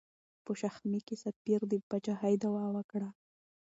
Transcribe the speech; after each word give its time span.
په 0.43 0.51
شماخي 0.59 0.99
کې 1.07 1.15
سفیر 1.23 1.59
د 1.71 1.73
پاچاهۍ 1.89 2.35
دعوه 2.41 2.63
وکړه. 2.75 3.09